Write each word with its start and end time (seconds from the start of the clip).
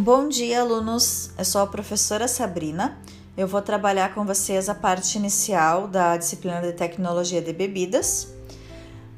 Bom 0.00 0.28
dia, 0.28 0.60
alunos. 0.60 1.30
Eu 1.36 1.44
sou 1.44 1.60
a 1.60 1.66
professora 1.66 2.28
Sabrina. 2.28 2.96
Eu 3.36 3.48
vou 3.48 3.60
trabalhar 3.60 4.14
com 4.14 4.24
vocês 4.24 4.68
a 4.68 4.74
parte 4.74 5.18
inicial 5.18 5.88
da 5.88 6.16
disciplina 6.16 6.60
de 6.60 6.72
tecnologia 6.72 7.42
de 7.42 7.52
bebidas. 7.52 8.32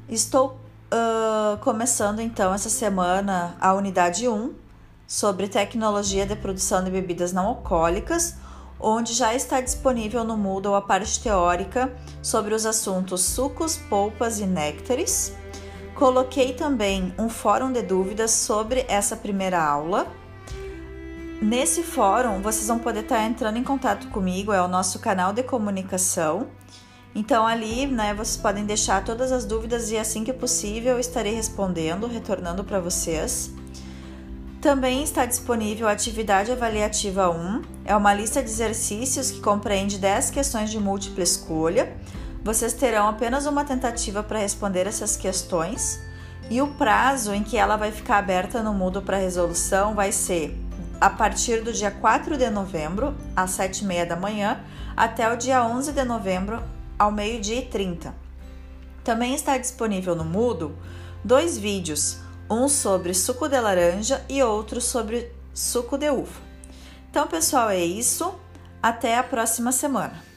Estou 0.09 0.57
uh, 0.91 1.59
começando 1.59 2.19
então 2.19 2.51
essa 2.51 2.67
semana 2.67 3.55
a 3.61 3.75
unidade 3.75 4.27
1 4.27 4.55
sobre 5.05 5.47
tecnologia 5.47 6.25
de 6.25 6.35
produção 6.35 6.83
de 6.83 6.89
bebidas 6.89 7.31
não 7.31 7.45
alcoólicas, 7.45 8.37
onde 8.79 9.13
já 9.13 9.35
está 9.35 9.61
disponível 9.61 10.23
no 10.23 10.35
Moodle 10.35 10.73
a 10.73 10.81
parte 10.81 11.21
teórica 11.21 11.95
sobre 12.23 12.55
os 12.55 12.65
assuntos 12.65 13.21
sucos, 13.21 13.77
polpas 13.77 14.39
e 14.39 14.47
néctares. 14.47 15.31
Coloquei 15.93 16.53
também 16.53 17.13
um 17.19 17.29
fórum 17.29 17.71
de 17.71 17.83
dúvidas 17.83 18.31
sobre 18.31 18.83
essa 18.89 19.15
primeira 19.15 19.63
aula 19.63 20.19
Nesse 21.41 21.81
fórum, 21.81 22.39
vocês 22.39 22.67
vão 22.67 22.77
poder 22.77 22.99
estar 22.99 23.25
entrando 23.25 23.57
em 23.57 23.63
contato 23.63 24.09
comigo, 24.09 24.53
é 24.53 24.61
o 24.61 24.67
nosso 24.67 24.99
canal 24.99 25.33
de 25.33 25.41
comunicação. 25.41 26.49
Então 27.15 27.47
ali, 27.47 27.87
né, 27.87 28.13
vocês 28.13 28.37
podem 28.37 28.63
deixar 28.63 29.03
todas 29.03 29.31
as 29.31 29.43
dúvidas 29.43 29.89
e 29.89 29.97
assim 29.97 30.23
que 30.23 30.31
possível 30.31 30.93
eu 30.93 30.99
estarei 30.99 31.33
respondendo, 31.33 32.05
retornando 32.05 32.63
para 32.63 32.79
vocês. 32.79 33.51
Também 34.61 35.01
está 35.01 35.25
disponível 35.25 35.87
a 35.87 35.93
atividade 35.93 36.51
avaliativa 36.51 37.31
1, 37.31 37.61
é 37.85 37.95
uma 37.95 38.13
lista 38.13 38.43
de 38.43 38.49
exercícios 38.51 39.31
que 39.31 39.41
compreende 39.41 39.97
10 39.97 40.29
questões 40.29 40.69
de 40.69 40.79
múltipla 40.79 41.23
escolha. 41.23 41.97
Vocês 42.43 42.71
terão 42.73 43.07
apenas 43.07 43.47
uma 43.47 43.65
tentativa 43.65 44.21
para 44.21 44.37
responder 44.37 44.85
essas 44.85 45.17
questões 45.17 45.99
e 46.51 46.61
o 46.61 46.67
prazo 46.67 47.33
em 47.33 47.41
que 47.41 47.57
ela 47.57 47.77
vai 47.77 47.91
ficar 47.91 48.19
aberta 48.19 48.61
no 48.61 48.75
Moodle 48.75 49.01
para 49.01 49.17
resolução 49.17 49.95
vai 49.95 50.11
ser 50.11 50.55
a 51.01 51.09
partir 51.09 51.63
do 51.63 51.73
dia 51.73 51.89
4 51.89 52.37
de 52.37 52.47
novembro, 52.51 53.15
às 53.35 53.57
7h30 53.57 54.05
da 54.05 54.15
manhã, 54.15 54.63
até 54.95 55.33
o 55.33 55.35
dia 55.35 55.65
11 55.65 55.91
de 55.93 56.03
novembro, 56.03 56.61
ao 56.99 57.11
meio-dia 57.11 57.57
e 57.57 57.65
30. 57.65 58.13
Também 59.03 59.33
está 59.33 59.57
disponível 59.57 60.15
no 60.15 60.23
Moodle 60.23 60.77
dois 61.23 61.57
vídeos, 61.57 62.19
um 62.47 62.67
sobre 62.67 63.15
suco 63.15 63.49
de 63.49 63.59
laranja 63.59 64.23
e 64.29 64.43
outro 64.43 64.79
sobre 64.79 65.31
suco 65.51 65.97
de 65.97 66.11
uva. 66.11 66.39
Então, 67.09 67.27
pessoal, 67.27 67.71
é 67.71 67.83
isso. 67.83 68.35
Até 68.81 69.17
a 69.17 69.23
próxima 69.23 69.71
semana. 69.71 70.30